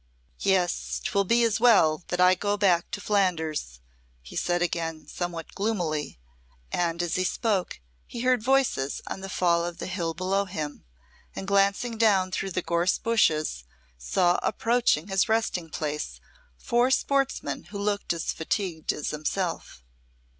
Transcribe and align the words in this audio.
"Yes, 0.39 0.99
'twill 1.03 1.25
be 1.25 1.43
as 1.43 1.59
well 1.59 2.03
that 2.07 2.19
I 2.19 2.33
go 2.33 2.57
back 2.57 2.89
to 2.89 2.99
Flanders," 2.99 3.79
he 4.23 4.35
said 4.35 4.63
again, 4.63 5.05
somewhat 5.07 5.53
gloomily; 5.53 6.19
and 6.71 7.03
as 7.03 7.13
he 7.17 7.23
spoke 7.23 7.79
he 8.07 8.21
heard 8.21 8.41
voices 8.41 9.01
on 9.05 9.19
the 9.21 9.29
fall 9.29 9.63
of 9.63 9.77
the 9.77 9.85
hill 9.85 10.15
below 10.15 10.45
him, 10.45 10.85
and 11.35 11.47
glancing 11.47 11.99
down 11.99 12.31
through 12.31 12.49
the 12.49 12.63
gorse 12.63 12.97
bushes, 12.97 13.63
saw 13.95 14.39
approaching 14.41 15.07
his 15.07 15.29
resting 15.29 15.69
place 15.69 16.19
four 16.57 16.89
sportsmen 16.89 17.65
who 17.65 17.77
looked 17.77 18.11
as 18.11 18.33
fatigued 18.33 18.91
as 18.91 19.11
himself. 19.11 19.83